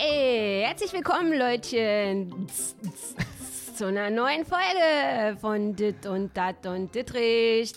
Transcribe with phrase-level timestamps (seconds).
[0.00, 2.46] Hey, herzlich willkommen, Leutchen,
[3.74, 7.72] zu einer neuen Folge von Dit und Dat und Dittrich.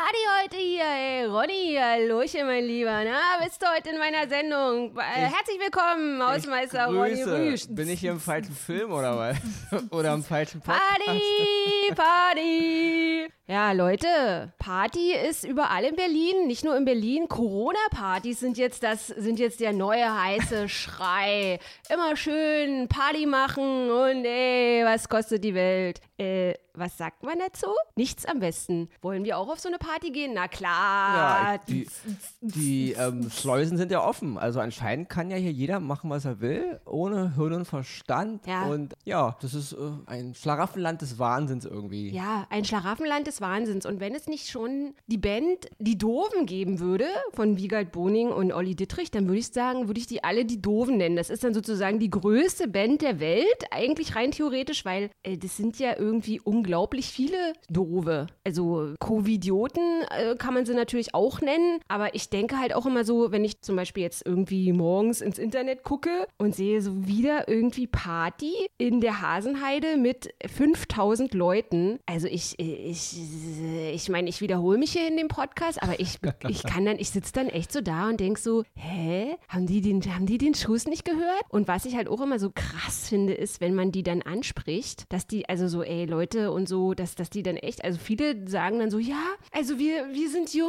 [0.00, 4.96] Party heute hier, ey, Ronny, hallöchen, mein Lieber, na, bist du heute in meiner Sendung?
[4.96, 7.66] Äh, herzlich willkommen, Hausmeister Ronny Rüsch.
[7.68, 9.36] Bin ich hier im falschen Film oder was?
[9.90, 10.80] oder im falschen Podcast?
[11.04, 13.28] Party, Party.
[13.46, 17.28] Ja, Leute, Party ist überall in Berlin, nicht nur in Berlin.
[17.28, 21.58] Corona-Partys sind jetzt das, sind jetzt der neue heiße Schrei.
[21.92, 26.00] Immer schön Party machen und ey, was kostet die Welt?
[26.16, 27.68] Äh, was sagt man dazu?
[27.96, 28.88] Nichts am besten.
[29.02, 30.32] Wollen wir auch auf so eine Party gehen?
[30.34, 31.54] Na klar.
[31.54, 31.86] Ja, die,
[32.40, 34.38] die ähm, Schleusen sind ja offen.
[34.38, 38.46] Also anscheinend kann ja hier jeder machen, was er will, ohne Hirn und Verstand.
[38.46, 38.64] Ja.
[38.66, 42.10] Und ja, das ist äh, ein Schlaraffenland des Wahnsinns irgendwie.
[42.10, 43.86] Ja, ein Schlaraffenland des Wahnsinns.
[43.86, 48.52] Und wenn es nicht schon die Band Die Doofen geben würde, von Wiegald Boning und
[48.52, 51.16] Olli Dittrich, dann würde ich sagen, würde ich die alle Die Doofen nennen.
[51.16, 55.56] Das ist dann sozusagen die größte Band der Welt, eigentlich rein theoretisch, weil äh, das
[55.56, 58.26] sind ja irgendwie unglaublich viele Doofe.
[58.44, 63.02] Also Covidioten äh, kann man sie natürlich auch nennen, aber ich denke halt auch immer
[63.02, 67.48] so, wenn ich zum Beispiel jetzt irgendwie morgens ins Internet gucke und sehe so wieder
[67.48, 71.98] irgendwie Party in der Hasenheide mit 5000 Leuten.
[72.04, 73.16] Also ich, ich,
[73.94, 77.08] ich meine, ich wiederhole mich hier in dem Podcast, aber ich, ich kann dann, ich
[77.08, 80.54] sitze dann echt so da und denke so, hä, haben die den, haben die den
[80.54, 81.42] Schuss nicht gehört?
[81.48, 85.06] Und was ich halt auch immer so krass finde, ist, wenn man die dann anspricht,
[85.08, 88.48] dass die, also so, ey Leute und so, dass, dass die dann echt, also viele
[88.48, 89.22] sagen dann so, ja,
[89.52, 90.68] also wir, wir sind jung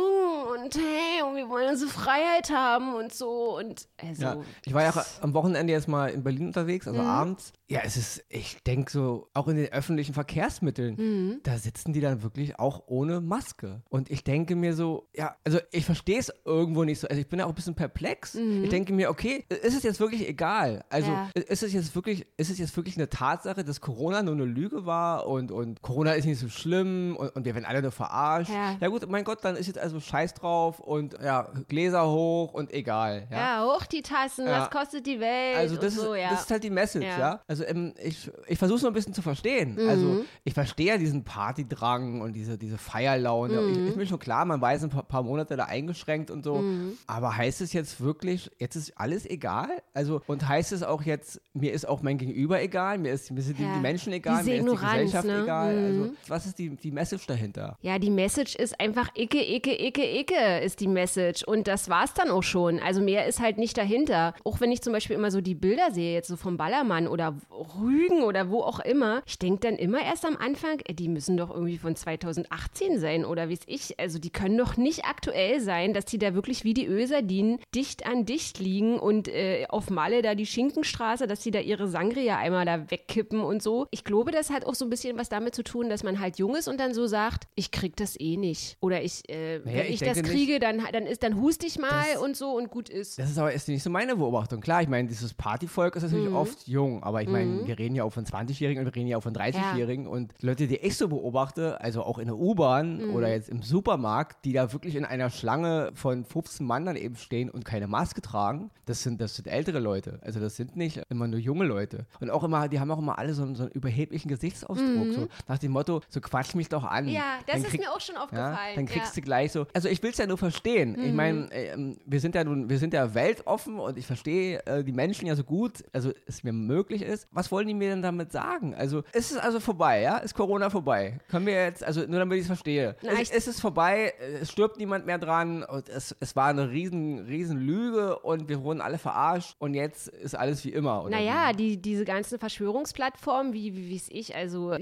[0.54, 4.22] und hey, und wir wollen unsere Freiheit haben und so und also.
[4.24, 7.54] Ja, ich war ja auch am Wochenende jetzt mal in Berlin unterwegs, also abends.
[7.68, 12.22] Ja, es ist, ich denke so, auch in den öffentlichen Verkehrsmitteln, da sitzen die dann
[12.24, 13.82] wirklich auch ohne Maske.
[13.90, 17.08] Und ich denke mir so, ja, also ich verstehe es irgendwo nicht so.
[17.08, 18.36] Also ich bin ja auch ein bisschen perplex.
[18.36, 20.84] Ich denke mir, okay, ist es jetzt wirklich egal?
[20.90, 21.30] Also Ja.
[21.36, 24.86] ist es jetzt wirklich, ist es jetzt wirklich eine Tatsache, dass Corona nur eine Lüge
[24.86, 28.52] war und, und Corona ist nicht so schlimm und, und wir werden alle nur verarscht?
[28.52, 28.76] Ja.
[28.80, 32.72] ja gut, mein Gott, dann ist jetzt also Scheiß drauf und ja, Gläser hoch und
[32.74, 33.28] egal.
[33.32, 33.38] Ja.
[33.38, 34.62] Ja, hoch die Tassen, Ja.
[34.62, 35.58] was kostet die Welt?
[35.58, 37.42] Also das, und so, ist, das ist halt die Message, Ja.
[37.48, 39.76] Also ähm, ich, ich versuche es nur ein bisschen zu verstehen.
[39.76, 39.90] Mhm.
[39.90, 43.62] Also ich verstehe ja diesen Partydrang und diese, diese Feierlaune.
[43.62, 43.72] Mhm.
[43.72, 46.56] Ich, ist mir schon klar, man weiß ein paar, paar Monate da eingeschränkt und so.
[46.56, 46.98] Mhm.
[47.08, 49.70] Aber heißt es jetzt wirklich, jetzt ist alles egal?
[49.94, 53.42] Also und heißt es auch jetzt, mir ist auch mein Gegenüber egal, mir, ist, mir
[53.42, 55.44] sind die, die Menschen egal, Diese mir ist die Gesellschaft ne?
[55.44, 55.61] egal.
[55.66, 55.86] Mhm.
[55.86, 57.78] Also was ist die, die Message dahinter?
[57.82, 61.44] Ja, die Message ist einfach Icke, Icke, Icke, Icke ist die Message.
[61.44, 62.80] Und das war's dann auch schon.
[62.80, 64.34] Also mehr ist halt nicht dahinter.
[64.44, 67.36] Auch wenn ich zum Beispiel immer so die Bilder sehe, jetzt so vom Ballermann oder
[67.80, 71.38] Rügen oder wo auch immer, ich denke dann immer erst am Anfang, ey, die müssen
[71.38, 74.00] doch irgendwie von 2018 sein oder wie es ich.
[74.00, 78.06] Also die können doch nicht aktuell sein, dass die da wirklich wie die Ölsardinen dicht
[78.06, 82.38] an dicht liegen und äh, auf Malle da die Schinkenstraße, dass die da ihre Sangria
[82.38, 83.88] einmal da wegkippen und so.
[83.92, 86.38] Ich glaube, das hat auch so ein bisschen was damit zu tun, dass man halt
[86.38, 88.78] jung ist und dann so sagt, ich krieg das eh nicht.
[88.82, 91.78] Oder ich, äh, Naja, wenn ich ich, das kriege, dann, dann ist, dann hust ich
[91.80, 93.20] mal Das- und so und gut ist.
[93.20, 94.62] Das ist aber ist nicht so meine Beobachtung.
[94.62, 96.36] Klar, ich meine, dieses Partyvolk ist natürlich Mhm.
[96.36, 99.18] oft jung, aber ich meine, wir reden ja auch von 20-Jährigen und wir reden ja
[99.18, 103.08] auch von 30-Jährigen und die Leute, die ich so beobachte, also auch in der U-Bahn
[103.08, 103.14] Mhm.
[103.16, 107.16] oder jetzt im Supermarkt, die da wirklich in einer Schlange von 15 Mann dann eben
[107.16, 110.20] stehen und keine Maske tragen, das sind, das sind ältere Leute.
[110.22, 112.06] Also das sind nicht immer nur junge Leute.
[112.20, 115.28] Und auch immer, die haben auch immer alle so, einen- so einen überheblichen Gesichtsausdruck, so
[115.48, 117.08] nach dem Motto, so quatsch mich doch an.
[117.08, 118.56] Ja, das Dann ist krieg- mir auch schon aufgefallen.
[118.70, 119.22] ja, dann kriegst ja.
[119.22, 119.66] du gleich so.
[119.74, 120.94] Also ich will es ja nur verstehen.
[120.94, 121.04] Mhm.
[121.06, 124.84] Ich meine, ähm, wir sind ja nun, wir sind ja weltoffen und ich verstehe äh,
[124.84, 127.28] die Menschen ja so gut, also es mir möglich ist.
[127.32, 128.76] Was wollen die mir denn damit sagen?
[128.76, 130.18] Also ist es also vorbei, ja?
[130.18, 131.20] Ist Corona vorbei?
[131.30, 132.96] Können wir jetzt, also nur damit ich es verstehe.
[133.02, 136.36] Na, es, ich- ist es vorbei, äh, es stirbt niemand mehr dran und es, es
[136.36, 140.70] war eine riesen, riesen Lüge und wir wurden alle verarscht und jetzt ist alles wie
[140.70, 141.02] immer.
[141.02, 144.76] Oder Naja, die, diese ganzen Verschwörungsplattformen, wie, wie wie's ich, also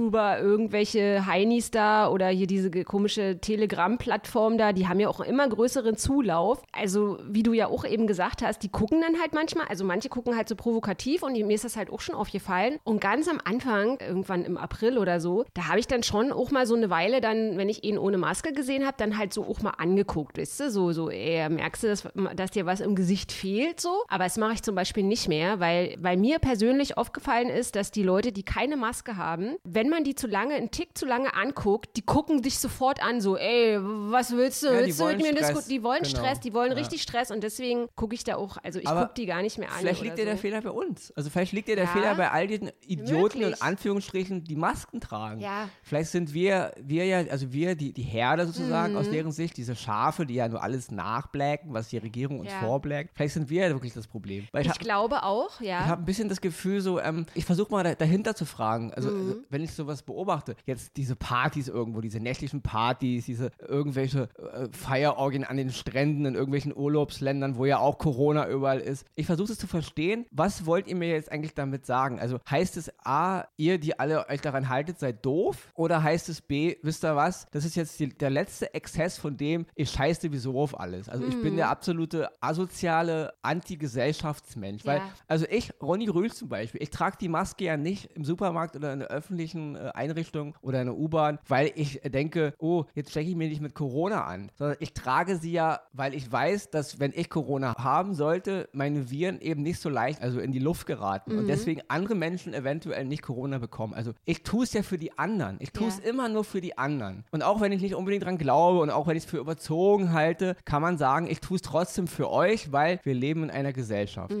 [0.00, 5.48] YouTuber, irgendwelche Heinis da oder hier diese komische Telegram-Plattform da, die haben ja auch immer
[5.48, 6.62] größeren Zulauf.
[6.72, 10.08] Also, wie du ja auch eben gesagt hast, die gucken dann halt manchmal, also manche
[10.08, 12.78] gucken halt so provokativ und mir ist das halt auch schon aufgefallen.
[12.84, 16.50] Und ganz am Anfang, irgendwann im April oder so, da habe ich dann schon auch
[16.50, 19.46] mal so eine Weile dann, wenn ich ihn ohne Maske gesehen habe, dann halt so
[19.46, 22.94] auch mal angeguckt, weißt du, so, so, ey, merkst du, dass, dass dir was im
[22.94, 24.02] Gesicht fehlt, so.
[24.08, 27.90] Aber das mache ich zum Beispiel nicht mehr, weil, weil mir persönlich aufgefallen ist, dass
[27.90, 31.34] die Leute, die keine Maske haben, wenn man die zu lange, einen Tick zu lange
[31.34, 34.68] anguckt, die gucken dich sofort an, so, ey, was willst du?
[34.68, 35.66] Ja, die willst du mit wollen mir Stress.
[35.66, 36.16] Die wollen Genau.
[36.18, 36.78] Stress, die wollen Ja.
[36.78, 39.70] richtig Stress und deswegen gucke ich da auch, also ich gucke die gar nicht mehr
[39.70, 39.78] an.
[39.80, 40.30] Vielleicht liegt ja so.
[40.30, 41.12] der Fehler bei uns.
[41.16, 43.46] Also vielleicht liegt ja der Ja, Fehler bei all diesen Idioten möglich.
[43.60, 45.40] und Anführungsstrichen, die Masken tragen.
[45.40, 45.68] Ja.
[45.82, 48.98] Vielleicht sind wir, wir ja, also wir, die, die Herde sozusagen, Mhm.
[48.98, 53.10] aus deren Sicht, diese Schafe, die ja nur alles nachbläcken, was die Regierung uns vorbläckt.
[53.14, 54.46] Vielleicht sind wir ja wirklich das Problem.
[54.52, 55.86] Weil ich, Ich hab- glaube auch, ich ja.
[55.86, 58.92] habe ein bisschen das Gefühl, so, ähm, ich versuche mal da, dahinter zu fragen.
[58.94, 59.16] Also, Mhm.
[59.28, 64.68] also, wenn ich sowas beobachte, jetzt diese Partys irgendwo, diese nächtlichen Partys, diese irgendwelche äh,
[64.72, 69.04] Feierorgien an den Stränden in irgendwelchen Urlaubsländern, wo ja auch Corona überall ist.
[69.14, 70.26] Ich versuche es zu verstehen.
[70.30, 72.18] Was wollt ihr mir jetzt eigentlich damit sagen?
[72.20, 75.70] Also, heißt es A, ihr, die alle euch daran haltet, seid doof?
[75.74, 77.46] Oder heißt es B, wisst ihr was?
[77.50, 81.08] Das ist jetzt die, der letzte Exzess von dem, ich scheiße sowieso auf alles.
[81.08, 81.42] Also, ich Mhm.
[81.42, 84.84] bin der absolute asoziale Anti-Gesellschaftsmensch.
[84.86, 85.04] Weil Ja.
[85.28, 88.92] also ich, Ronny Rühl zum Beispiel, ich trage die Maske ja nicht im Supermarkt oder
[88.92, 93.10] in der öffentlichen äh, Einrichtung oder in der U-Bahn, weil ich äh, denke, oh, jetzt
[93.10, 96.70] stecke ich mir nicht mit Corona an, sondern ich trage sie ja, weil ich weiß,
[96.70, 100.58] dass wenn ich Corona haben sollte, meine Viren eben nicht so leicht also in die
[100.58, 103.94] Luft geraten und deswegen andere Menschen eventuell nicht Corona bekommen.
[103.94, 105.56] Also ich tue es ja für die anderen.
[105.60, 106.10] Ich tue es Ja.
[106.10, 107.24] immer nur für die anderen.
[107.30, 110.12] Und auch wenn ich nicht unbedingt dran glaube und auch wenn ich es für überzogen
[110.12, 113.72] halte, kann man sagen, ich tue es trotzdem für euch, weil wir leben in einer
[113.72, 114.34] Gesellschaft.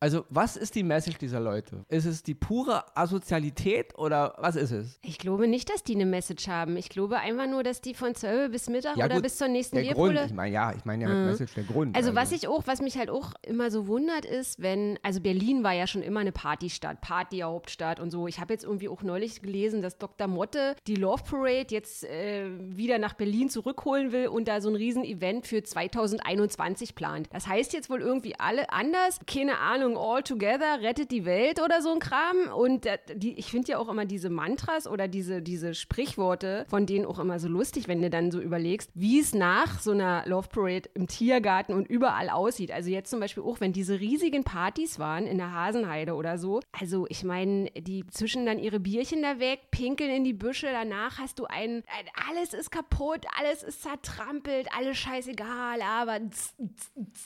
[0.00, 1.84] Also, was ist die Message dieser Leute?
[1.88, 4.98] Ist es die pure Asozialität oder was ist es?
[5.02, 6.76] Ich glaube nicht, dass die eine Message haben.
[6.76, 9.48] Ich glaube einfach nur, dass die von 12 bis Mittag Ja, oder gut, bis zur
[9.48, 11.96] nächsten Der Grund, ich meine, ja, ich meine ja mit Message der Grund.
[11.96, 15.62] Also was ich auch, was mich halt auch immer so wundert ist, wenn, also Berlin
[15.64, 18.26] war ja schon immer eine Partystadt, Partyhauptstadt und so.
[18.28, 20.26] Ich habe jetzt irgendwie auch neulich gelesen, dass Dr.
[20.26, 24.76] Motte die Love Parade jetzt äh, wieder nach Berlin zurückholen will und da so ein
[24.76, 27.28] Riesen-Event für 2021 plant.
[27.32, 31.82] Das heißt jetzt wohl irgendwie alle anders, keine Ahnung, all together, rettet die Welt oder
[31.82, 32.52] so ein Kram.
[32.54, 36.86] Und äh, die, ich finde ja auch immer diese Mantras oder diese, diese Sprichworte von
[36.86, 40.22] denen auch immer so lustig, wenn du dann so überlegst, wie es nach so einer
[40.26, 42.70] Love Parade im Tiergarten und überall aussieht.
[42.70, 46.60] Also jetzt zum Beispiel auch, wenn diese riesigen Partys waren in der Hasenheide oder so.
[46.70, 51.18] Also ich meine, die zischen dann ihre Bierchen da weg, pinkeln in die Büsche, danach
[51.18, 56.20] hast du einen, ein, alles ist kaputt, alles ist zertrampelt, alles scheißegal, aber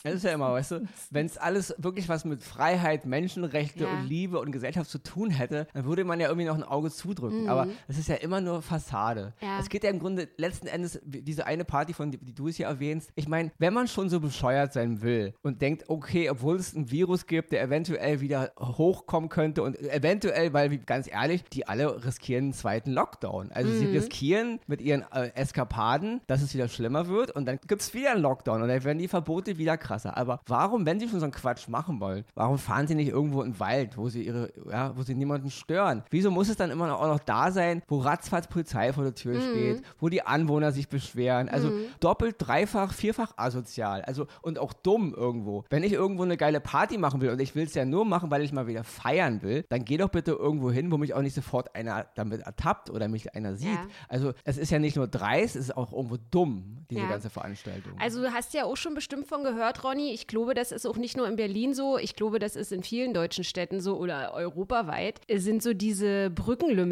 [0.03, 3.91] Das ist ja immer, weißt du, wenn es alles wirklich was mit Freiheit, Menschenrechte Ja.
[3.91, 6.89] und Liebe und Gesellschaft zu tun hätte, dann würde man ja irgendwie noch ein Auge
[6.89, 7.18] zudrücken.
[7.47, 9.33] Aber es ist ja immer nur Fassade.
[9.39, 9.47] Mhm.
[9.47, 9.59] Ja.
[9.59, 12.57] Es geht ja im Grunde letzten Endes, diese eine Party, von die, die du es
[12.57, 13.11] hier erwähnst.
[13.15, 16.91] Ich meine, wenn man schon so bescheuert sein will und denkt, okay, obwohl es ein
[16.91, 22.45] Virus gibt, der eventuell wieder hochkommen könnte und eventuell, weil, ganz ehrlich, die alle riskieren
[22.45, 23.51] einen zweiten Lockdown.
[23.51, 27.81] Also sie riskieren mit ihren äh, Eskapaden, dass es wieder schlimmer wird und dann gibt
[27.81, 30.17] es wieder einen Lockdown und dann werden die Verbote wieder krasser.
[30.17, 33.41] Aber warum, wenn sie schon so einen Quatsch machen wollen, warum fahren sie nicht irgendwo
[33.41, 36.03] in den Wald, wo sie ihre, ja, wo sie niemanden stören?
[36.09, 39.39] Wieso muss es dann immer noch, noch da sein, wo ratzfatz Polizei vor der Tür
[39.41, 41.49] steht, wo die Anwohner sich beschweren?
[41.49, 44.01] Also doppelt, dreifach, vierfach asozial.
[44.03, 45.63] Also und auch dumm irgendwo.
[45.69, 48.31] Wenn ich irgendwo eine geile Party machen will und ich will es ja nur machen,
[48.31, 51.21] weil ich mal wieder feiern will, dann geh doch bitte irgendwo hin, wo mich auch
[51.21, 53.69] nicht sofort einer damit ertappt oder mich einer sieht.
[53.69, 53.87] Ja.
[54.07, 57.09] Also es ist ja nicht nur dreist, es ist auch irgendwo dumm, diese Ja.
[57.09, 57.93] ganze Veranstaltung.
[57.99, 60.11] Also du hast ja auch schon bestimmt von gehört, Ronny.
[60.13, 61.97] Ich glaube, das ist auch nicht nur in Berlin so.
[61.97, 65.21] Ich glaube, das ist in vielen deutschen Städten so oder europaweit.
[65.27, 66.29] Es sind so diese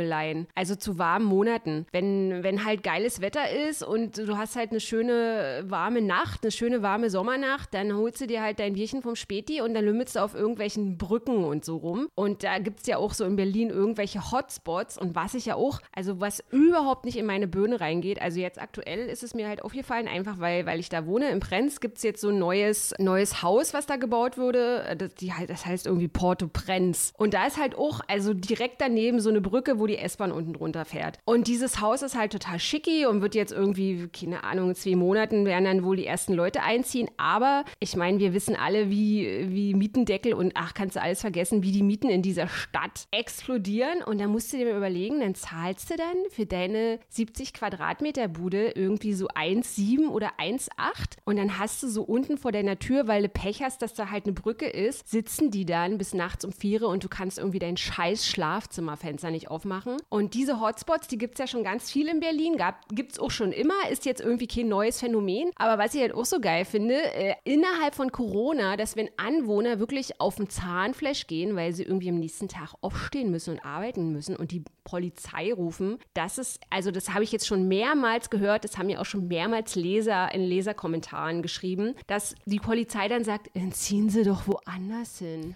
[0.07, 1.85] Brückenlümmeleien, also zu warmen Monaten.
[1.91, 6.51] Wenn, wenn halt geiles Wetter ist und du hast halt eine schöne warme Nacht, eine
[6.51, 10.15] schöne warme Sommernacht, dann holst du dir halt dein Bierchen vom Späti und dann lümmelst
[10.15, 12.07] du auf irgendwelchen Brücken und so rum.
[12.15, 15.55] Und da gibt es ja auch so in Berlin irgendwelche Hotspots und was ich ja
[15.55, 18.21] auch, also was überhaupt nicht in meine Birne reingeht.
[18.21, 21.29] Also jetzt aktuell ist es mir halt aufgefallen, einfach weil, weil ich da wohne.
[21.29, 24.95] Im Prenz gibt es jetzt so ein neues, neues Haus, was da gebaut wurde.
[24.97, 27.13] Das, die, das heißt irgendwie Porto Prenz.
[27.17, 30.53] Und da ist halt auch, also direkt daneben so eine Brücke, wo die S-Bahn unten
[30.53, 31.19] drunter fährt.
[31.25, 34.95] Und dieses Haus ist halt total schicki und wird jetzt irgendwie, keine Ahnung, in zwei
[34.95, 37.09] Monaten werden dann wohl die ersten Leute einziehen.
[37.17, 41.63] Aber ich meine, wir wissen alle, wie, wie Mietendeckel und ach, kannst du alles vergessen,
[41.63, 44.03] wie die Mieten in dieser Stadt explodieren.
[44.03, 48.71] Und da musst du dir überlegen, dann zahlst du dann für deine 70 Quadratmeter Bude
[48.71, 53.23] irgendwie so 1,7 oder 1,8 und dann hast du so unten vor deiner Tür, weil
[53.23, 56.51] du Pech hast, dass da halt eine Brücke ist, sitzen die dann bis nachts um
[56.51, 59.86] vier und du kannst irgendwie dein scheiß Schlafzimmerfenster nicht aufmachen.
[60.09, 62.57] Und diese Hotspots, die gibt es ja schon ganz viel in Berlin,
[62.91, 65.51] gibt es auch schon immer, ist jetzt irgendwie kein neues Phänomen.
[65.55, 69.79] Aber was ich halt auch so geil finde, äh, innerhalb von Corona, dass wenn Anwohner
[69.79, 74.11] wirklich auf den Zahnfleisch gehen, weil sie irgendwie am nächsten Tag aufstehen müssen und arbeiten
[74.11, 78.63] müssen und die Polizei rufen, das ist, also das habe ich jetzt schon mehrmals gehört,
[78.63, 83.49] das haben ja auch schon mehrmals Leser in Leserkommentaren geschrieben, dass die Polizei dann sagt,
[83.53, 85.55] dann ziehen Sie doch woanders hin.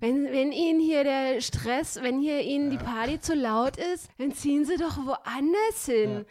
[0.00, 4.32] Wenn, wenn Ihnen hier der Stress, wenn hier Ihnen die Party zu laut ist, dann
[4.32, 6.24] ziehen Sie doch woanders hin.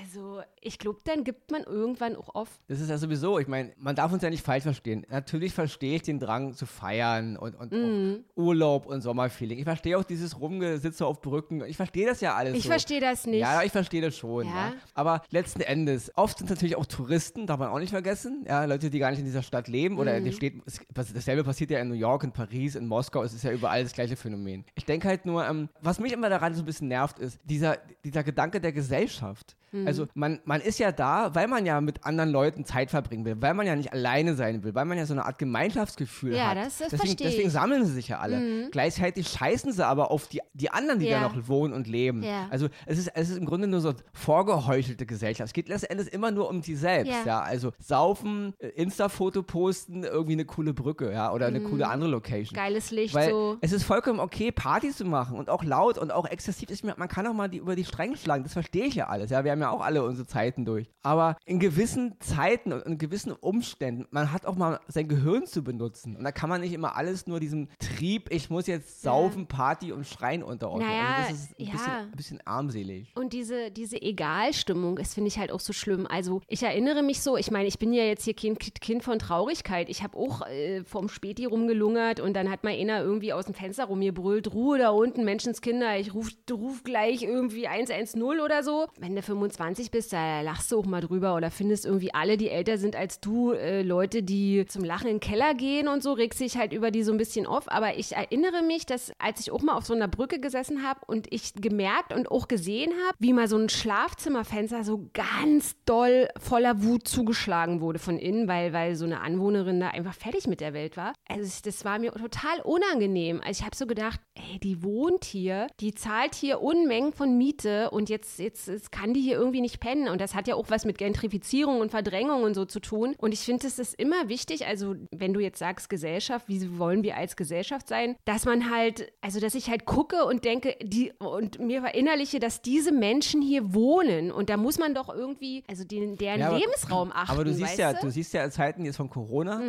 [0.00, 2.48] Also, ich glaube, dann gibt man irgendwann auch auf.
[2.68, 5.04] Das ist ja sowieso, ich meine, man darf uns ja nicht falsch verstehen.
[5.10, 8.24] Natürlich verstehe ich den Drang zu feiern und, und Mhm.
[8.34, 9.58] Urlaub und Sommerfeeling.
[9.58, 11.62] Ich verstehe auch dieses Rumgesitze auf Brücken.
[11.66, 12.70] Ich verstehe das ja alles Ich so.
[12.70, 13.40] verstehe das nicht.
[13.40, 14.46] Ja, ich verstehe das schon.
[14.46, 14.68] Ja.
[14.68, 14.72] Ja.
[14.94, 18.44] Aber letzten Endes, oft sind es natürlich auch Touristen, darf man auch nicht vergessen.
[18.48, 19.98] Ja, Leute, die gar nicht in dieser Stadt leben.
[19.98, 20.24] Oder Mhm.
[20.24, 20.54] die steht,
[20.94, 23.13] dasselbe passiert ja in New York, in Paris, in Moskau.
[23.22, 24.64] Es ist ja überall das gleiche Phänomen.
[24.74, 27.78] Ich denke halt nur, ähm, was mich immer daran so ein bisschen nervt, ist dieser,
[28.04, 29.56] dieser Gedanke der Gesellschaft.
[29.74, 29.86] Mhm.
[29.86, 33.36] Also man, man ist ja da, weil man ja mit anderen Leuten Zeit verbringen will,
[33.40, 36.48] weil man ja nicht alleine sein will, weil man ja so eine Art Gemeinschaftsgefühl Ja,
[36.50, 36.56] hat.
[36.58, 38.68] das- das deswegen, deswegen sammeln sie sich ja alle.
[38.70, 41.20] Gleichzeitig scheißen sie aber auf die, die anderen, die Ja.
[41.20, 42.22] da noch wohnen und leben.
[42.22, 42.46] Ja.
[42.50, 45.48] Also es ist, es ist im Grunde nur so vorgeheuchelte Gesellschaft.
[45.48, 47.10] Es geht letzten Endes immer nur um die selbst.
[47.12, 47.22] Ja.
[47.26, 47.40] Ja.
[47.40, 52.54] Also saufen, äh, Insta-Foto posten, irgendwie eine coole Brücke, ja, oder eine coole andere Location.
[52.54, 53.56] Geiles Licht, Weil so.
[53.60, 56.70] es ist vollkommen okay, Party zu machen und auch laut und auch exzessiv.
[56.70, 59.08] Ist mir, man kann auch mal die, über die Stränge schlagen, das verstehe ich ja
[59.08, 59.30] alles.
[59.30, 60.88] Ja, wir haben ja auch alle unsere Zeiten durch.
[61.02, 65.62] Aber in gewissen Zeiten und in gewissen Umständen, man hat auch mal sein Gehirn zu
[65.62, 66.16] benutzen.
[66.16, 69.92] Und da kann man nicht immer alles nur diesem Trieb, ich muss jetzt saufen, Party
[69.92, 70.88] und Schreien unterordnen.
[70.88, 71.72] Naja, also das ist ein, ja.
[71.72, 73.12] bisschen, ein bisschen armselig.
[73.14, 76.06] Und diese, diese Egalstimmung, das finde ich halt auch so schlimm.
[76.08, 79.02] Also ich erinnere mich so, ich meine, ich bin ja jetzt hier kein Kind Kind
[79.02, 79.88] von Traurigkeit.
[79.88, 83.54] Ich habe auch äh, vom Späti rumgelungert und dann hat mal einer irgendwie aus dem
[83.54, 88.86] Fenster rumgebrüllt, Ruhe da unten, Menschenskinder, ich ruf, ruf gleich irgendwie 110 oder so.
[88.98, 92.48] Wenn du 25 bist, da lachst du auch mal drüber oder findest irgendwie alle, die
[92.48, 96.12] älter sind als du, äh, Leute, die zum Lachen in den Keller gehen und so,
[96.14, 97.70] regst dich halt über die so ein bisschen auf.
[97.70, 101.00] Aber ich erinnere mich, dass als ich auch mal auf so einer Brücke gesessen habe
[101.06, 106.28] und ich gemerkt und auch gesehen habe, wie mal so ein Schlafzimmerfenster so ganz doll
[106.38, 110.60] voller Wut zugeschlagen wurde von innen, weil, weil so eine Anwohnerin da einfach fertig mit
[110.60, 111.12] der Welt war.
[111.28, 113.40] Also ich- das war mir total unangenehm.
[113.44, 117.90] Also ich habe so gedacht, ey, die wohnt hier, die zahlt hier Unmengen von Miete
[117.90, 120.08] und jetzt, jetzt, jetzt kann die hier irgendwie nicht pennen.
[120.08, 123.14] Und das hat ja auch was mit Gentrifizierung und Verdrängung und so zu tun.
[123.18, 127.02] Und ich finde, es ist immer wichtig, also wenn du jetzt sagst Gesellschaft, wie wollen
[127.02, 131.12] wir als Gesellschaft sein, dass man halt, also dass ich halt gucke und denke, die
[131.18, 134.30] und mir verinnerliche, dass diese Menschen hier wohnen.
[134.32, 137.32] Und da muss man doch irgendwie, also den, deren Ja, aber- Lebensraum achten.
[137.32, 137.98] Aber du siehst ja, du?
[137.98, 138.00] Mhm.
[138.02, 139.60] du siehst ja in Zeiten jetzt von Corona,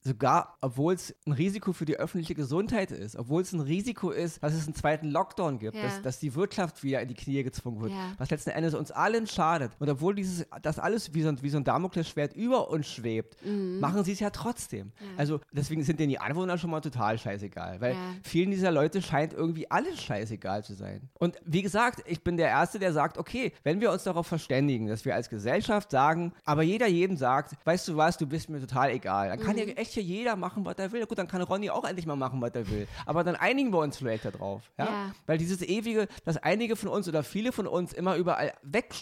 [0.00, 4.42] sogar obwohl es ein Risiko für die öffentliche Gesundheit ist, obwohl es ein Risiko ist,
[4.42, 5.82] dass es einen zweiten Lockdown gibt, Ja.
[5.82, 8.12] dass, dass die Wirtschaft wieder in die Knie gezwungen wird, Ja.
[8.18, 9.72] was letzten Endes uns allen schadet.
[9.78, 13.36] Und obwohl dieses, das alles wie so, ein- wie so ein Damoklesschwert über uns schwebt,
[13.44, 13.80] Mhm.
[13.80, 14.92] machen sie es ja trotzdem.
[15.16, 17.98] Also deswegen sind denen die Anwohner schon mal total scheißegal, weil Ja.
[18.22, 21.08] vielen dieser Leute scheint irgendwie alles scheißegal zu sein.
[21.18, 24.86] Und wie gesagt, ich bin der Erste, der sagt, okay, wenn wir uns darauf verständigen,
[24.86, 28.60] dass wir als Gesellschaft sagen, aber jeder jedem sagt, weißt du was, du bist mir
[28.60, 29.28] total egal.
[29.28, 31.06] Dann kann ja echt hier jeder machen, was er will.
[31.06, 32.86] Gut, dann kann Ronny auch endlich mal machen, was er will.
[33.06, 34.62] Aber dann einigen wir uns vielleicht darauf.
[34.78, 34.84] Ja?
[34.84, 35.12] Ja.
[35.26, 38.52] Weil dieses ewige, dass einige von uns oder viele von uns immer überall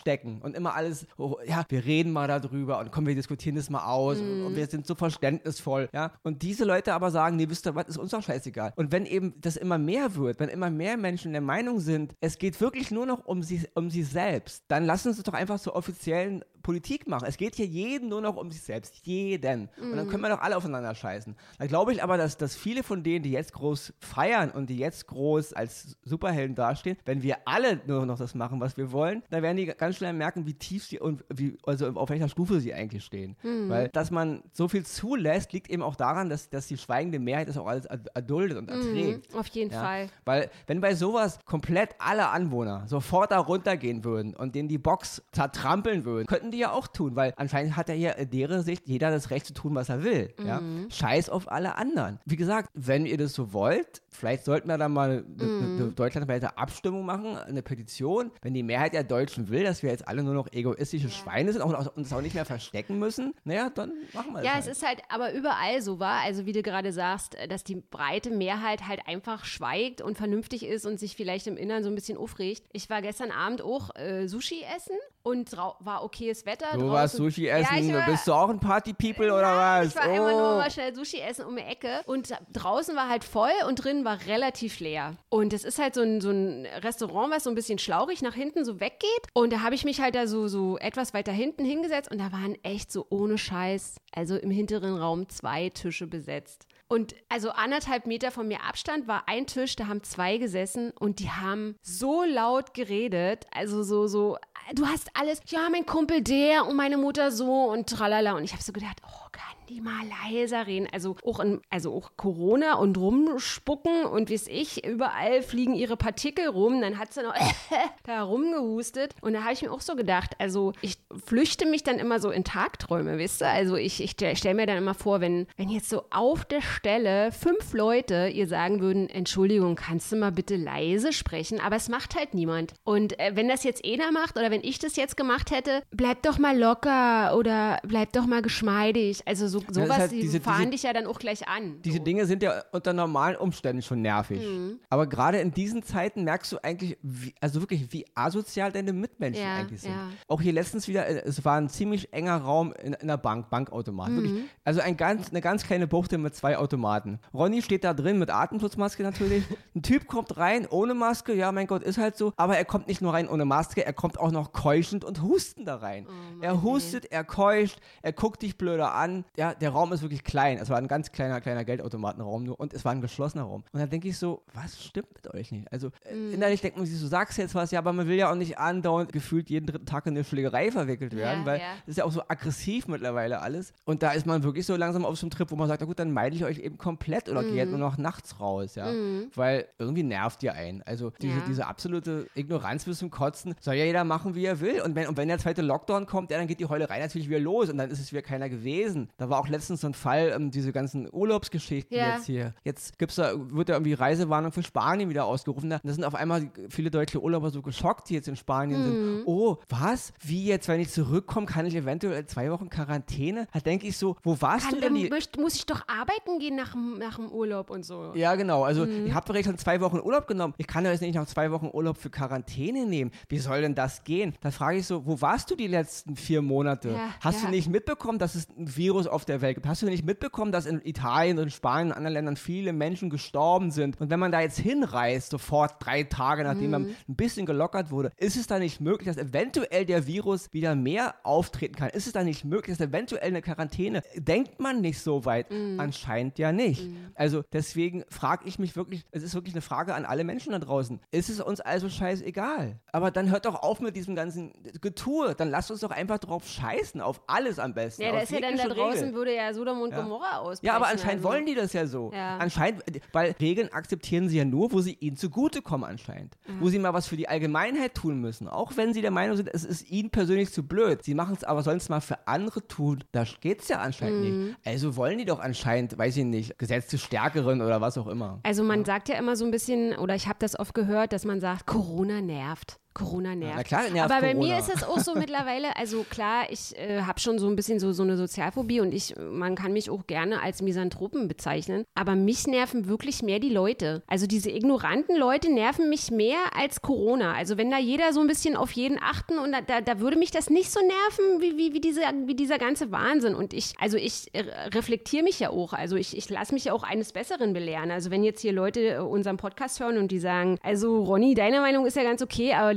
[0.01, 3.71] wegstecken und immer alles, oh, ja, wir reden mal darüber und komm, wir diskutieren das
[3.71, 6.13] mal aus und, und wir sind so verständnisvoll, ja.
[6.23, 8.73] Und diese Leute aber sagen, nee, wisst ihr was, ist uns doch scheißegal.
[8.77, 12.39] Und wenn eben das immer mehr wird, wenn immer mehr Menschen der Meinung sind, es
[12.39, 15.75] geht wirklich nur noch um sie, um sie selbst, dann lassen sie doch einfach so
[15.75, 17.27] offiziellen Politik machen.
[17.27, 19.07] Es geht hier jeden nur noch um sich selbst.
[19.07, 19.69] Jeden.
[19.81, 21.37] Und dann können wir doch alle aufeinander scheißen.
[21.59, 24.79] Da glaube ich aber, dass, dass viele von denen, die jetzt groß feiern und die
[24.79, 29.23] jetzt groß als Superhelden dastehen, wenn wir alle nur noch das machen, was wir wollen,
[29.31, 32.61] dann werden die ganz schnell merken, wie tief sie und wie, also auf welcher Stufe
[32.61, 33.37] sie eigentlich stehen.
[33.43, 37.49] Weil, dass man so viel zulässt, liegt eben auch daran, dass, dass die schweigende Mehrheit
[37.49, 39.35] das auch alles erduldet und erträgt.
[39.35, 40.09] Auf jeden Ja, Fall.
[40.25, 45.23] Weil, wenn bei sowas komplett alle Anwohner sofort da runtergehen würden und denen die Box
[45.33, 48.87] zertrampeln würden, könnten die ja auch tun, weil anscheinend hat ja hier in deren Sicht
[48.87, 50.33] jeder das Recht zu tun, was er will.
[50.45, 50.61] Ja?
[50.91, 52.19] Scheiß auf alle anderen.
[52.27, 56.57] Wie gesagt, wenn ihr das so wollt, vielleicht sollten wir da mal eine, eine deutschlandweite
[56.59, 60.35] Abstimmung machen, eine Petition, wenn die Mehrheit der Deutschen will, dass wir jetzt alle nur
[60.35, 64.43] noch egoistische Schweine sind und uns auch nicht mehr verstecken müssen, naja, dann machen wir
[64.45, 64.67] Ja, das.
[64.67, 66.21] es ist halt aber überall so, war.
[66.25, 70.87] Also wie du gerade sagst, dass die breite Mehrheit halt einfach schweigt und vernünftig ist
[70.87, 72.65] und sich vielleicht im Inneren so ein bisschen aufregt.
[72.73, 76.03] Ich war gestern Abend auch äh, Sushi essen und war
[76.41, 76.67] okayes Wetter.
[76.73, 76.93] Du draußen.
[76.93, 79.89] warst Sushi Ja, essen, ich war, bist du auch ein Party-People oder was?
[79.89, 80.59] Ich war einfach nur Oh.
[80.59, 84.19] mal schnell Sushi essen um die Ecke und draußen war halt voll und drin war
[84.27, 85.17] relativ leer.
[85.29, 88.35] Und es ist halt so ein, so ein Restaurant, was so ein bisschen schlauchig nach
[88.35, 89.09] hinten so weggeht.
[89.33, 92.33] Und da habe ich mich halt da so, so etwas weiter hinten hingesetzt und da
[92.33, 96.67] waren echt so ohne Scheiß, also im hinteren Raum zwei Tische besetzt.
[96.91, 101.21] Und also anderthalb Meter von mir Abstand war ein Tisch, da haben zwei gesessen und
[101.21, 104.39] die haben so laut geredet, also so, so,
[104.75, 108.33] du hast alles, ja, mein Kumpel der und meine Mutter so und tralala.
[108.33, 110.89] Und ich habe so gedacht, oh, kann die mal leiser reden.
[110.93, 115.97] Also auch, in, also auch Corona und rumspucken und wie es ich, überall fliegen ihre
[115.97, 116.81] Partikel rum.
[116.81, 117.35] Dann hat sie noch
[118.05, 119.15] da rumgehustet.
[119.21, 122.31] Und da habe ich mir auch so gedacht, also ich flüchte mich dann immer so
[122.31, 123.49] in Tagträume, wisst ihr?
[123.49, 127.31] Also ich, ich stelle mir dann immer vor, wenn, wenn jetzt so auf der Stelle
[127.31, 131.61] fünf Leute ihr sagen würden, Entschuldigung, kannst du mal bitte leise sprechen?
[131.61, 132.75] Aber es macht halt niemand.
[132.83, 136.23] Und äh, wenn das jetzt einer macht oder wenn ich das jetzt gemacht hätte, bleib
[136.23, 139.23] doch mal locker oder bleib doch mal geschmeidig.
[139.27, 141.83] Also so so, sowas, halt die fahren diese, dich ja dann auch gleich an.
[141.83, 142.05] Diese so.
[142.05, 144.41] Dinge sind ja unter normalen Umständen schon nervig.
[144.41, 144.79] Mhm.
[144.89, 149.43] Aber gerade in diesen Zeiten merkst du eigentlich, wie, also wirklich, wie asozial deine Mitmenschen
[149.43, 149.93] ja, eigentlich sind.
[149.93, 150.11] Ja.
[150.29, 153.51] Auch hier letztens wieder, äh, es war ein ziemlich enger Raum in, in einer Bank,
[153.51, 154.11] Bankautomat.
[154.11, 154.17] Mhm.
[154.17, 157.19] Wirklich, also ein ganz, eine ganz kleine Buchte mit zwei Automaten.
[157.35, 159.45] Ronny steht da drin mit Atemschutzmaske natürlich.
[159.75, 162.33] ein Typ kommt rein ohne Maske, ja, mein Gott, ist halt so.
[162.37, 165.69] Aber er kommt nicht nur rein ohne Maske, er kommt auch noch keuchend und hustend
[165.69, 166.07] da rein.
[166.09, 169.25] Oh, er hustet, er keucht, er guckt dich blöder an.
[169.37, 170.59] Ja, der, Raum ist wirklich klein.
[170.59, 173.65] Es war ein ganz kleiner, kleiner Geldautomatenraum nur und es war ein geschlossener Raum.
[173.73, 175.71] Und dann denke ich so, was stimmt mit euch nicht?
[175.73, 176.35] Also mm.
[176.35, 178.59] innerlich denkt man sich, du sagst jetzt was, ja, aber man will ja auch nicht
[178.59, 181.67] andauernd gefühlt jeden dritten Tag in eine Schlägerei verwickelt werden, ja, weil ja.
[181.87, 183.73] das ist ja auch so aggressiv mittlerweile alles.
[183.85, 185.87] Und da ist man wirklich so langsam auf so einem Trip, wo man sagt, na
[185.87, 187.53] gut, dann meide ich euch eben komplett oder mm.
[187.53, 188.93] geht nur noch nachts raus, ja.
[188.93, 189.31] Mm.
[189.35, 190.83] Weil irgendwie nervt ihr ein.
[190.85, 191.45] Also diese, ja.
[191.49, 194.81] diese absolute Ignoranz bis zum Kotzen soll ja jeder machen, wie er will.
[194.83, 197.41] Und wenn, und wenn der zweite Lockdown kommt, ja, dann geht die Heulerei natürlich wieder
[197.41, 199.09] los und dann ist es wieder keiner gewesen.
[199.17, 202.15] Da war auch letztens so ein Fall, ähm, diese ganzen Urlaubsgeschichten ja.
[202.15, 202.55] jetzt hier.
[202.65, 205.71] Jetzt gibt's da, wird da irgendwie Reisewarnung für Spanien wieder ausgerufen.
[205.71, 208.85] Da sind auf einmal viele deutsche Urlauber so geschockt, die jetzt in Spanien mhm.
[208.85, 209.23] sind.
[209.27, 210.13] Oh, was?
[210.21, 213.47] Wie jetzt, wenn ich zurückkomme, kann ich eventuell zwei Wochen Quarantäne?
[213.53, 214.95] Da denke ich so, wo warst kann, du denn?
[214.95, 218.13] Die möcht, muss ich doch arbeiten gehen nach, nach dem Urlaub und so.
[218.15, 218.65] Ja, genau.
[218.65, 219.07] Also, mhm.
[219.07, 220.55] ich habe doch schon zwei Wochen Urlaub genommen.
[220.59, 223.11] Ich kann doch jetzt nicht noch zwei Wochen Urlaub für Quarantäne nehmen.
[223.29, 224.35] Wie soll denn das gehen?
[224.41, 226.91] Da frage ich so, wo warst du die letzten vier Monate?
[226.91, 227.47] Ja, Hast ja.
[227.47, 229.67] du nicht mitbekommen, dass es ein Virus auf der Welt gibt?
[229.67, 233.71] Hast du nicht mitbekommen, dass in Italien und Spanien und anderen Ländern viele Menschen gestorben
[233.71, 234.01] sind?
[234.01, 236.71] Und wenn man da jetzt hinreist, sofort drei Tage, nachdem mhm.
[236.71, 240.75] man ein bisschen gelockert wurde, ist es da nicht möglich, dass eventuell der Virus wieder
[240.75, 241.91] mehr auftreten kann?
[241.91, 245.51] Ist es da nicht möglich, dass eventuell eine Quarantäne, denkt man nicht so weit?
[245.51, 245.79] Mhm.
[245.79, 246.89] Anscheinend ja nicht.
[246.89, 247.11] Mhm.
[247.15, 250.59] Also deswegen frage ich mich wirklich, es ist wirklich eine Frage an alle Menschen da
[250.59, 251.01] draußen.
[251.11, 252.81] Ist es uns also scheißegal?
[252.93, 255.35] Aber dann hört doch auf mit diesem ganzen Getue.
[255.35, 258.03] Dann lasst uns doch einfach drauf scheißen, auf alles am besten.
[258.03, 260.01] Ja, da ist ja dann da draußen, Würde ja Sodom und ja.
[260.01, 260.67] Gomorra ausbrechen.
[260.67, 261.29] Ja, aber anscheinend also.
[261.29, 262.11] wollen die das ja so.
[262.13, 262.39] Ja.
[262.39, 266.37] Anscheinend, weil Regeln akzeptieren sie ja nur, wo sie ihnen zugutekommen anscheinend.
[266.47, 266.61] Mhm.
[266.61, 268.49] Wo sie mal was für die Allgemeinheit tun müssen.
[268.49, 271.03] Auch wenn sie der Meinung sind, es ist ihnen persönlich zu blöd.
[271.05, 273.05] Sie machen es aber sonst mal für andere tun.
[273.13, 274.45] Da geht es ja anscheinend mhm.
[274.45, 274.57] nicht.
[274.65, 278.41] Also wollen die doch anscheinend, weiß ich nicht, Gesetze Stärkeren oder was auch immer.
[278.43, 278.87] Also man ja.
[278.87, 281.67] sagt ja immer so ein bisschen, oder ich habe das oft gehört, dass man sagt,
[281.67, 282.79] Corona nervt.
[282.95, 283.57] Corona nervt.
[283.57, 284.55] Na klar, nervt Aber bei Corona.
[284.55, 287.79] mir ist es auch so mittlerweile, also klar, ich äh, habe schon so ein bisschen
[287.79, 292.17] so, so eine Sozialphobie und ich, man kann mich auch gerne als Misanthropen bezeichnen, aber
[292.17, 294.03] mich nerven wirklich mehr die Leute.
[294.07, 297.35] Also diese ignoranten Leute nerven mich mehr als Corona.
[297.35, 300.19] Also wenn da jeder so ein bisschen auf jeden achten und da, da, da würde
[300.19, 303.35] mich das nicht so nerven, wie, wie, wie, diese, wie dieser ganze Wahnsinn.
[303.35, 306.73] Und ich, also ich äh, reflektiere mich ja auch, also ich, ich lasse mich ja
[306.73, 307.91] auch eines Besseren belehren.
[307.91, 311.61] Also wenn jetzt hier Leute äh, unseren Podcast hören und die sagen, also Ronny, deine
[311.61, 312.75] Meinung ist ja ganz okay, aber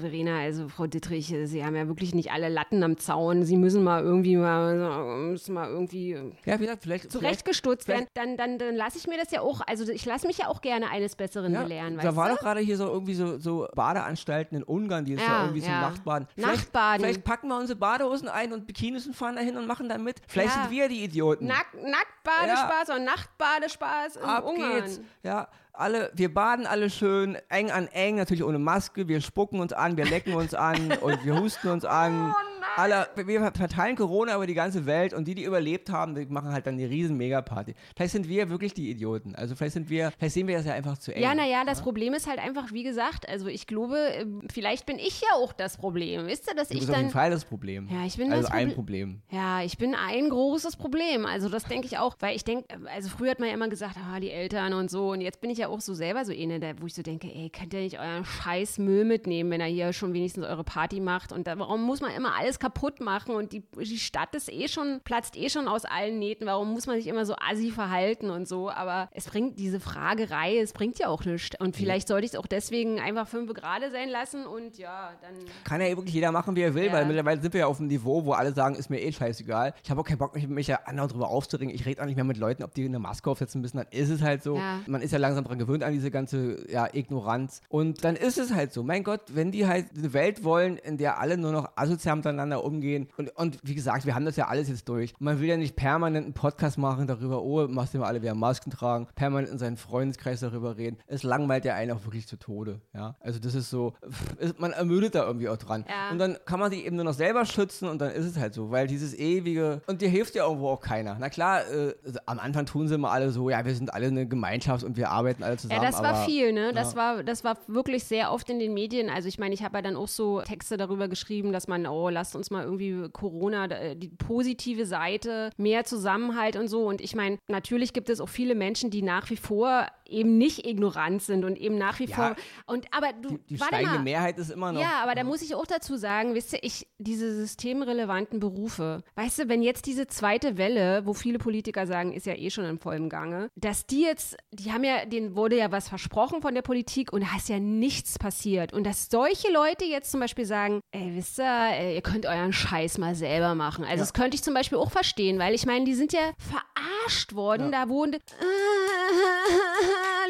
[0.00, 3.44] Verena, also Frau Dittrich, Sie haben ja wirklich nicht alle Latten am Zaun.
[3.44, 6.10] Sie müssen mal irgendwie mal, müssen mal irgendwie
[6.44, 8.06] ja, wie gesagt, vielleicht, zurechtgestutzt werden.
[8.14, 10.60] Dann, dann, dann lasse ich mir das ja auch, also ich lasse mich ja auch
[10.60, 11.98] gerne eines Besseren ja, belehren.
[11.98, 12.34] Da war du?
[12.34, 15.60] doch gerade hier so irgendwie so, so Badeanstalten in Ungarn, die ist ja, ja irgendwie
[15.60, 15.66] ja.
[15.66, 16.28] zum Nachtbaden.
[16.34, 17.04] Vielleicht, Nachtbaden.
[17.04, 20.20] Vielleicht packen wir unsere Badehosen ein und Bikinis und fahren dahin und machen da mit.
[20.28, 21.46] Vielleicht sind wir die Idioten.
[21.46, 24.84] Nack, Nacktbadespaß und Nachtbadespaß in Ab Ungarn.
[24.84, 25.00] Geht's.
[25.22, 25.48] Ja,
[25.80, 29.96] alle, wir baden alle schön, eng an eng, natürlich ohne Maske, wir spucken uns an,
[29.96, 32.34] wir lecken uns an und wir husten uns an.
[32.36, 36.26] Oh alle, wir verteilen Corona über die ganze Welt und die, die überlebt haben, die
[36.26, 37.74] machen halt dann eine riesen Megaparty.
[37.96, 39.34] Vielleicht sind wir wirklich die Idioten.
[39.34, 41.22] Also vielleicht sind wir, vielleicht sehen wir das ja einfach zu eng.
[41.22, 41.84] Ja, naja, das ja?
[41.84, 45.52] Problem ist halt einfach, wie gesagt, also ich glaube, ähm, vielleicht bin ich ja auch
[45.52, 46.26] das Problem.
[46.26, 46.96] Wisst ihr, dass du ich bist dann.
[46.96, 47.88] auf jeden Fall das Problem.
[47.90, 49.22] Ja, ich bin also das ein Problem.
[49.30, 51.26] Ja, ich bin ein großes Problem.
[51.26, 53.96] Also das denke ich auch, weil ich denke, also früher hat man ja immer gesagt,
[53.96, 56.74] ah, die Eltern und so und jetzt bin ich ja auch so selber so eine,
[56.80, 59.92] wo ich so denke, ey, könnt ihr nicht euren scheiß Müll mitnehmen, wenn er hier
[59.92, 63.36] schon wenigstens eure Party macht und da, warum muss man immer alles alles kaputt machen
[63.36, 66.46] und die, die Stadt ist eh schon, platzt eh schon aus allen Nähten.
[66.46, 68.70] Warum muss man sich immer so assi verhalten und so?
[68.70, 71.58] Aber es bringt diese Fragerei, es bringt ja auch nichts.
[71.60, 75.34] Und vielleicht sollte ich es auch deswegen einfach fünf gerade sein lassen und ja, dann.
[75.62, 76.92] Kann ja wirklich jeder machen, wie er will, Ja.
[76.92, 79.72] weil mittlerweile sind wir ja auf einem Niveau, wo alle sagen, ist mir eh scheißegal.
[79.84, 81.72] Ich habe auch keinen Bock, mich, mich ja andauernd drüber aufzuregen.
[81.72, 83.76] Ich rede auch nicht mehr mit Leuten, ob die eine Maske aufsetzen müssen.
[83.76, 84.56] Dann ist es halt so.
[84.56, 84.80] Ja.
[84.86, 87.60] Man ist ja langsam dran gewöhnt an diese ganze ja, Ignoranz.
[87.68, 88.82] Und dann ist es halt so.
[88.82, 92.39] Mein Gott, wenn die halt eine Welt wollen, in der alle nur noch asozial miteinander
[92.48, 93.08] umgehen.
[93.16, 95.14] Und, und wie gesagt, wir haben das ja alles jetzt durch.
[95.18, 98.34] Man will ja nicht permanent einen Podcast machen darüber, oh, machst du mal alle wieder
[98.34, 100.98] Masken tragen, permanent in seinen Freundeskreis darüber reden.
[101.06, 102.80] Es langweilt ja einen auch wirklich zu Tode.
[102.94, 103.16] Ja?
[103.20, 103.94] Also das ist so,
[104.38, 105.84] ist, man ermüdet da irgendwie auch dran.
[105.88, 106.10] Ja.
[106.10, 108.54] Und dann kann man sich eben nur noch selber schützen und dann ist es halt
[108.54, 111.16] so, weil dieses ewige, und dir hilft ja irgendwo auch keiner.
[111.18, 114.06] Na klar, äh, also am Anfang tun sie immer alle so, ja, wir sind alle
[114.06, 115.82] eine Gemeinschaft und wir arbeiten alle zusammen.
[115.82, 116.72] Ja, das war aber, viel, ne?
[116.72, 119.10] Das war, das war wirklich sehr oft in den Medien.
[119.10, 122.08] Also ich meine, ich habe ja dann auch so Texte darüber geschrieben, dass man, oh,
[122.30, 126.86] lasst uns mal irgendwie Corona, äh, die positive Seite, mehr Zusammenhalt und so.
[126.86, 130.66] Und ich meine, natürlich gibt es auch viele Menschen, die nach wie vor eben nicht
[130.66, 132.16] ignorant sind und eben nach wie Ja.
[132.16, 132.36] vor.
[132.66, 134.02] Und aber du, Die, die steigende mal.
[134.02, 134.80] Mehrheit ist immer noch.
[134.80, 139.40] Ja, aber da muss ich auch dazu sagen, wisst ihr, ich, diese systemrelevanten Berufe, weißt
[139.40, 142.78] du, wenn jetzt diese zweite Welle, wo viele Politiker sagen, ist ja eh schon in
[142.78, 146.62] vollem Gange, dass die jetzt, die haben ja, denen wurde ja was versprochen von der
[146.62, 148.72] Politik und da ist ja nichts passiert.
[148.72, 152.98] Und dass solche Leute jetzt zum Beispiel sagen, ey, wisst ihr, ihr könnt euren Scheiß
[152.98, 153.84] mal selber machen.
[153.84, 157.34] Also das könnte ich zum Beispiel auch verstehen, weil ich meine, die sind ja verarscht
[157.34, 158.18] worden, da wurde,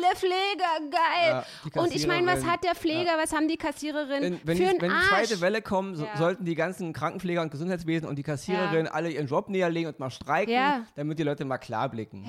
[0.02, 1.44] der Pfleger, geil.
[1.74, 4.64] Ja, und ich meine, was hat der Pfleger, was haben die Kassiererinnen In, wenn, für
[4.74, 6.16] die, wenn die zweite Welle kommt, so, Ja.
[6.16, 10.10] sollten die ganzen Krankenpfleger und Gesundheitswesen und die Kassiererinnen alle ihren Job niederlegen und mal
[10.10, 10.84] streiken, Ja.
[10.96, 12.24] damit die Leute mal klar blicken.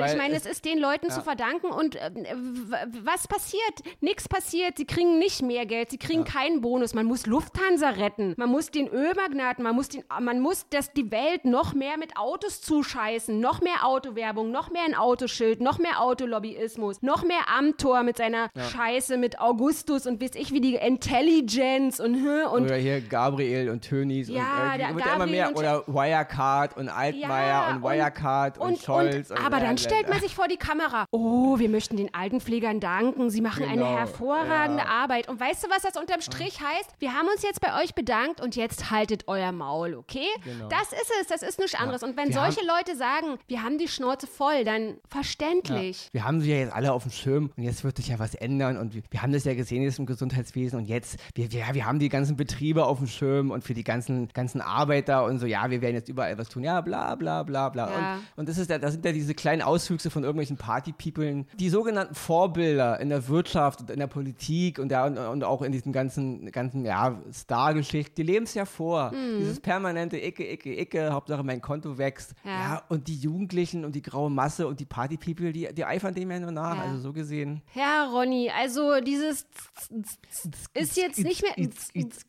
[0.00, 0.04] Ja.
[0.06, 2.10] Weil, ich meine, es ist den Leuten zu verdanken und äh,
[3.04, 3.62] was passiert?
[4.00, 4.76] Nichts passiert.
[4.76, 6.94] Sie kriegen nicht mehr Geld, sie kriegen keinen Bonus.
[6.94, 11.10] Man muss Lufthansa retten, man muss den Ölmagnaten, man muss, den, man muss das, die
[11.10, 16.00] Welt noch mehr mit Autos zuscheißen, noch mehr Autowerbung, noch mehr ein Autoschild, noch mehr
[16.02, 22.00] Autolobbyismus, noch mehr Amtor mit seiner Scheiße mit Augustus und weiß ich wie die Intelligence
[22.00, 25.26] und und Oder hier Gabriel und Tönis Ja, und äh, der die wird ja immer
[25.26, 25.48] mehr.
[25.48, 29.30] und- Oder Wirecard und Altmaier und, Wirecard und, Scholz.
[29.30, 31.06] Und, aber dann stellt man sich vor die Kamera.
[31.10, 33.30] Oh, wir möchten den Altenpflegern danken.
[33.30, 34.88] Sie machen eine Genau, hervorragende ja.
[34.88, 35.28] Arbeit.
[35.28, 36.90] Und weißt du, was das unterm Strich heißt?
[36.98, 40.26] Wir haben uns jetzt bei euch bedankt und jetzt haltet euer Maul, okay?
[40.44, 40.68] Genau.
[40.68, 41.26] Das ist es.
[41.28, 42.02] Das ist nichts anderes.
[42.02, 46.08] Und wenn Wir solche Leute sagen, wir haben die Schnauze voll, dann verständlich.
[46.12, 48.34] Wir haben sie ja jetzt alle auf dem Schirm und jetzt wird sich ja was
[48.34, 51.60] ändern und wir, wir haben das ja gesehen jetzt im Gesundheitswesen und jetzt, wir, wir,
[51.60, 55.24] ja, wir haben die ganzen Betriebe auf dem Schirm und für die ganzen, ganzen Arbeiter
[55.24, 57.90] und so, ja, wir werden jetzt überall was tun, ja, bla, bla, bla, bla.
[57.90, 58.14] Ja.
[58.14, 61.68] Und, und das ist ja, das sind ja diese kleinen Auswüchse von irgendwelchen Partypeoplen, die
[61.68, 65.72] sogenannten Vorbilder in der Wirtschaft und in der Politik und, ja, und, und auch in
[65.72, 69.12] diesen ganzen, ganzen, ja, Star-Geschichten, die leben es ja vor.
[69.12, 69.38] Mhm.
[69.38, 72.34] Dieses permanente Icke, Icke, Icke, Hauptsache mein Konto wächst.
[72.44, 72.50] Ja.
[72.50, 76.30] ja und die Jugendlichen und die graue Masse und die Partypeople, die, die eifern dem
[76.30, 76.76] ja nur nach.
[76.76, 76.82] Ja.
[76.82, 77.62] Also so gesehen.
[77.74, 79.46] Ja, Ronny, also dieses
[80.74, 81.68] ist jetzt nicht mehr.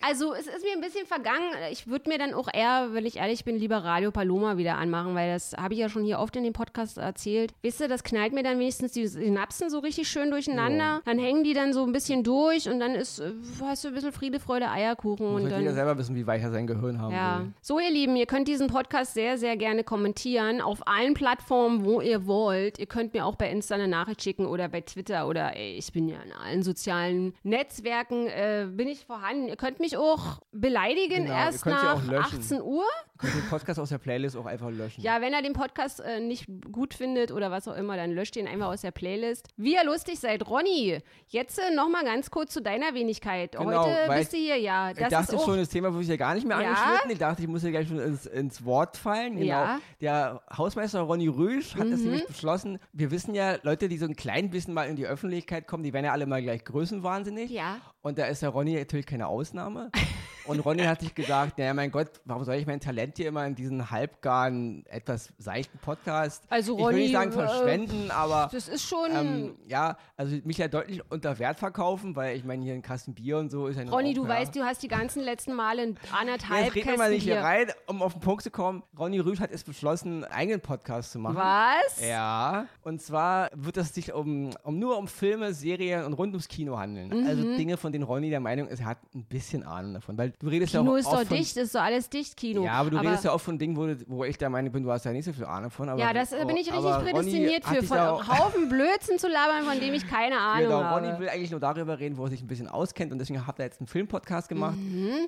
[0.01, 1.51] Also es ist mir ein bisschen vergangen.
[1.71, 5.15] Ich würde mir dann auch eher, wenn ich ehrlich bin, lieber Radio Paloma wieder anmachen,
[5.15, 7.26] weil das habe ich ja schon hier oft in dem Podcast erzählt.
[7.61, 11.01] Wisst ihr, das knallt mir dann wenigstens die Synapsen so richtig schön durcheinander.
[11.05, 13.93] Dann hängen die dann so ein bisschen durch und dann ist, äh, hast du ein
[13.93, 15.25] bisschen Friede, Freude, Eierkuchen.
[15.25, 17.39] Muss und halt jeder dann, selber wissen, wie weich er sein Gehirn haben ja.
[17.39, 17.53] will.
[17.61, 22.01] So, ihr Lieben, ihr könnt diesen Podcast sehr, sehr gerne kommentieren auf allen Plattformen, wo
[22.01, 22.79] ihr wollt.
[22.79, 25.91] Ihr könnt mir auch bei Insta eine Nachricht schicken oder bei Twitter oder ey, ich
[25.91, 29.47] bin ja in allen sozialen Netzwerken äh, bin ich vorhanden.
[29.47, 32.39] Ihr könnt mich auch beleidigen Genau, erst nach auch löschen.
[32.39, 32.83] 18 Uhr.
[32.83, 35.01] Ihr könnt den Podcast aus der Playlist auch einfach löschen.
[35.01, 38.35] Ja, wenn ihr den Podcast äh, nicht gut findet oder was auch immer, dann löscht
[38.35, 39.47] ihn einfach aus der Playlist.
[39.57, 40.47] Wie ihr lustig seid.
[40.47, 43.53] Ronny, jetzt äh, noch mal ganz kurz zu deiner Wenigkeit.
[43.57, 44.91] Genau, Heute bist du hier, ja.
[44.91, 46.73] Ich Das dachte ist schon, das Thema würde ich ja gar nicht mehr Ja?
[46.73, 47.11] angeschnitten.
[47.11, 49.33] Ich dachte, ich muss ja gleich schon ins, ins Wort fallen.
[49.35, 49.45] Genau.
[49.47, 49.75] Ja.
[49.77, 49.81] Mhm.
[50.01, 52.79] Der Hausmeister Ronny Rüsch hat das nämlich beschlossen.
[52.93, 55.93] Wir wissen ja, Leute, die so ein klein bisschen mal in die Öffentlichkeit kommen, die
[55.93, 57.51] werden ja alle mal gleich größenwahnsinnig.
[57.51, 57.77] Ja.
[58.07, 59.91] Und da ist der Ronny natürlich keine Ausnahme.
[60.47, 63.45] Und Ronny hat sich gesagt, naja, mein Gott, warum soll ich mein Talent hier immer
[63.45, 68.49] in diesen halbgaren, etwas seichten Podcast, Also ich will Ronny, nicht sagen äh, verschwenden, aber
[68.51, 69.09] das ist schon.
[69.13, 73.13] ähm, ja, also mich ja deutlich unter Wert verkaufen, weil ich meine, hier ein Kasten
[73.13, 74.29] Bier und so ist ja Ronny, du ja.
[74.29, 77.41] weißt, du hast die ganzen letzten Male Ja, anderthalb jetzt reden wir mal nicht hier
[77.41, 78.83] rein, um auf den Punkt zu kommen.
[78.97, 81.35] Ronny Rüsch hat es beschlossen, einen eigenen Podcast zu machen.
[81.35, 81.99] Was?
[82.07, 86.47] Ja, und zwar wird es sich um, um nur um Filme, Serien und rund ums
[86.47, 87.09] Kino handeln.
[87.09, 87.27] Mhm.
[87.27, 90.17] Also Dinge, von denen Ronny der Meinung ist, er hat ein bisschen Ahnung davon.
[90.17, 92.37] Weil Du redest Kino ja auch ist oft doch von, dicht, ist doch alles dicht,
[92.37, 92.63] Kino.
[92.63, 94.91] Ja, aber du redest ja auch von Dingen, wo, wo ich der Meinung bin, du
[94.91, 95.89] hast ja nicht so viel Ahnung von.
[95.89, 99.19] Aber, Ja, das äh, bin ich richtig aber Ronny prädestiniert für, von auch- Haufen Blödsinn
[99.19, 101.19] zu labern, von dem ich keine Ahnung Genau, Ronny habe.
[101.21, 103.65] will eigentlich nur darüber reden, wo er sich ein bisschen auskennt und deswegen hat er
[103.65, 104.77] jetzt einen Filmpodcast gemacht.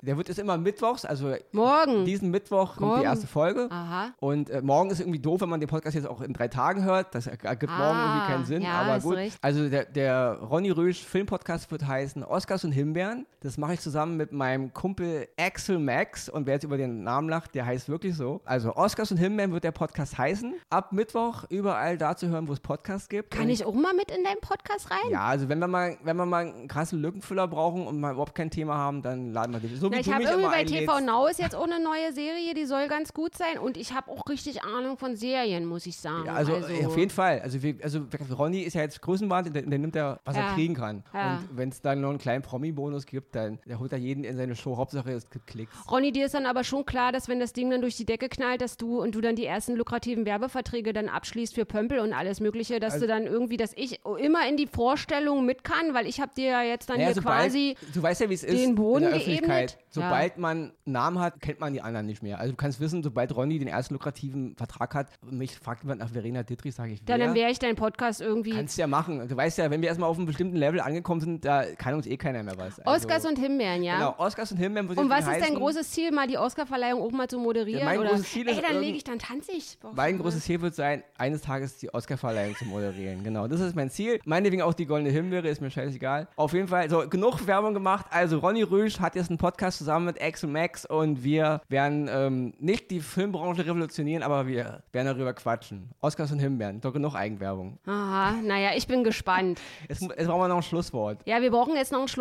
[0.01, 1.35] Der wird es immer mittwochs, also Mhm.
[1.51, 2.05] Morgen.
[2.05, 2.99] diesen Mittwoch kommt Morgen.
[3.01, 3.67] die erste Folge.
[3.71, 4.09] Aha.
[4.19, 6.83] Und äh, morgen ist irgendwie doof, wenn man den Podcast jetzt auch in drei Tagen
[6.83, 7.13] hört.
[7.15, 8.61] Das ergibt morgen Ah, irgendwie keinen Sinn.
[8.61, 9.17] ja, aber gut.
[9.41, 13.25] Also der, der Ronny Rösch Filmpodcast wird heißen Oscars und Himbeeren.
[13.41, 16.27] Das mache ich zusammen mit meinem Kumpel Axel Max.
[16.29, 18.41] Und wer jetzt über den Namen lacht, der heißt wirklich so.
[18.45, 20.55] Also Oscars und Himbeeren wird der Podcast heißen.
[20.69, 23.31] Ab Mittwoch überall da zu hören, wo es Podcasts gibt.
[23.31, 25.11] Kann Und ich auch mal mit in deinen Podcast rein?
[25.11, 28.35] ja, also wenn wir mal, wenn wir mal einen krassen Lückenfüller brauchen und mal überhaupt
[28.35, 29.79] kein Thema haben, dann laden wir dich.
[29.79, 30.79] So wie Na, ich habe irgendwie bei einlädst.
[30.79, 33.93] TV Now ist jetzt auch eine neue Serie, die soll ganz gut sein und ich
[33.93, 36.25] habe auch richtig Ahnung von Serien, muss ich sagen.
[36.25, 37.39] Ja, also, äh, auf jeden Fall.
[37.41, 38.01] Also, wir, also
[38.37, 40.49] Ronny ist ja jetzt Größenwahn, der, der nimmt ja, was Ja.
[40.49, 41.03] er kriegen kann.
[41.13, 41.37] Ja.
[41.37, 44.55] Und wenn es dann noch einen kleinen Promi-Bonus gibt, dann holt er jeden in seine
[44.55, 44.77] Show.
[44.77, 45.71] Hauptsache, es gibt Klicks.
[45.91, 48.29] Ronny, dir ist dann aber schon klar, dass wenn das Ding dann durch die Decke
[48.29, 52.13] knallt, dass du und du dann die ersten lukrativen Werbeverträge dann abschließt für Pömpel und
[52.13, 55.93] alles Mögliche, dass Also- du dann irgendwie, dass ich immer in die Vorstellung mit kann,
[55.93, 58.33] weil ich habe dir ja jetzt dann Naja, hier sobald, quasi du weißt ja, wie
[58.33, 59.39] es ist den Boden in der geebnet.
[59.49, 59.71] Öffentlichkeit.
[59.71, 59.79] Ja.
[59.91, 62.39] Sobald man einen Namen hat, kennt man die anderen nicht mehr.
[62.39, 66.09] Also du kannst wissen, sobald Ronny den ersten lukrativen Vertrag hat, mich fragt jemand nach
[66.09, 67.25] Verena Dittrich, sage ich, dann, wer?
[67.27, 68.51] dann wäre ich dein Podcast irgendwie.
[68.51, 69.27] Kannst ja machen.
[69.27, 72.05] Du weißt ja, wenn wir erstmal auf einem bestimmten Level angekommen sind, da kann uns
[72.05, 72.79] eh keiner mehr was.
[72.79, 73.95] Also, Oscars und Himbeeren, ja?
[73.95, 77.11] Genau, Oscars und Himbeeren Und was ist dein heißen, großes Ziel, mal die Oscarverleihung auch
[77.11, 77.79] mal zu moderieren?
[77.79, 78.09] Ja, mein oder?
[78.09, 79.77] großes Ziel ist Ey, dann lege ich, dann tanze ich.
[79.79, 83.23] Boah, Mein großes Ziel wird sein, eines Tages die Oscarverleihung zu moderieren.
[83.23, 84.19] Genau, das ist mein Ziel.
[84.25, 86.27] Meinetwegen auch die Goldene Himbeere, ist mir scheißegal.
[86.35, 88.05] Auf jeden Fall, so, genug Werbung gemacht.
[88.09, 92.53] Also, Ronny Rösch hat jetzt einen Podcast zusammen mit Axel Max und wir werden ähm,
[92.59, 95.89] nicht die Filmbranche revolutionieren, aber wir werden darüber quatschen.
[96.01, 97.77] Oscars und Himbeeren, doch genug Eigenwerbung.
[97.85, 99.59] Aha, naja, ich bin gespannt.
[99.87, 101.19] Jetzt, jetzt brauchen wir noch ein Schlusswort.
[101.25, 102.18] Ja, wir brauchen jetzt noch ein Schlusswort.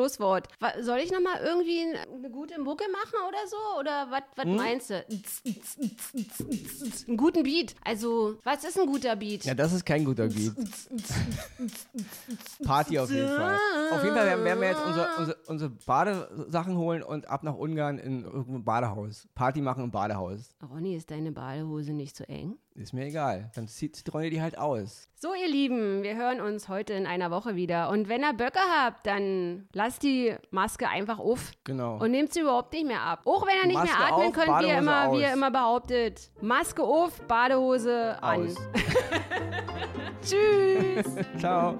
[0.60, 3.56] Wa- Soll ich noch mal irgendwie eine gute Mucke machen oder so?
[3.80, 4.56] Oder was Hm?
[4.56, 5.04] meinst du?
[7.08, 7.74] Einen guten Beat.
[7.84, 9.44] Also, was ist ein guter Beat?
[9.44, 10.52] Ja, das ist kein guter Beat.
[12.64, 13.58] Party auf jeden Fall.
[13.90, 17.98] Auf jeden Fall werden, wir jetzt unsere, unsere, unsere Badesachen holen und ab nach Ungarn
[17.98, 19.26] in irgendein Badehaus.
[19.34, 20.54] Party machen im Badehaus.
[20.70, 22.58] Ronny, ist deine Badehose nicht zu eng?
[22.78, 23.50] Ist mir egal.
[23.56, 25.08] Dann zieht Ronny die halt aus.
[25.16, 27.90] So, ihr Lieben, wir hören uns heute in einer Woche wieder.
[27.90, 31.50] Und wenn ihr Böcke habt, dann lasst die Maske einfach auf.
[31.64, 31.98] Genau.
[31.98, 33.22] Und nehmt sie überhaupt nicht mehr ab.
[33.24, 35.50] Auch wenn ihr nicht Maske mehr atmen auf, könnt, wie ihr, immer, wie ihr immer
[35.50, 36.30] behauptet.
[36.40, 38.46] Maske auf, Badehose an.
[38.46, 38.54] aus.
[40.22, 41.06] Tschüss.
[41.38, 41.76] Ciao.